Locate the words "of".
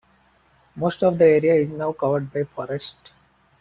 1.03-1.19